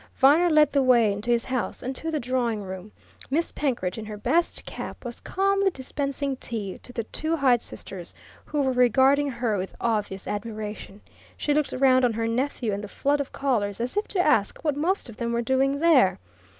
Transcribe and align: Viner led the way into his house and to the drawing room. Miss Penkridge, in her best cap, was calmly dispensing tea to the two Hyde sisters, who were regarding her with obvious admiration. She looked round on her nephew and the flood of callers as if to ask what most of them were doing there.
Viner 0.15 0.49
led 0.49 0.71
the 0.71 0.81
way 0.81 1.13
into 1.13 1.29
his 1.29 1.45
house 1.45 1.83
and 1.83 1.95
to 1.95 2.09
the 2.09 2.19
drawing 2.19 2.63
room. 2.63 2.91
Miss 3.29 3.51
Penkridge, 3.51 3.99
in 3.99 4.05
her 4.07 4.17
best 4.17 4.65
cap, 4.65 5.05
was 5.05 5.19
calmly 5.19 5.69
dispensing 5.69 6.37
tea 6.37 6.79
to 6.81 6.91
the 6.91 7.03
two 7.03 7.35
Hyde 7.35 7.61
sisters, 7.61 8.15
who 8.45 8.63
were 8.63 8.71
regarding 8.71 9.29
her 9.29 9.59
with 9.59 9.75
obvious 9.79 10.25
admiration. 10.25 11.01
She 11.37 11.53
looked 11.53 11.71
round 11.71 12.03
on 12.03 12.13
her 12.13 12.25
nephew 12.27 12.73
and 12.73 12.83
the 12.83 12.87
flood 12.87 13.19
of 13.21 13.31
callers 13.31 13.79
as 13.79 13.95
if 13.95 14.07
to 14.07 14.19
ask 14.19 14.63
what 14.63 14.75
most 14.75 15.07
of 15.07 15.17
them 15.17 15.31
were 15.33 15.43
doing 15.43 15.77
there. 15.77 16.17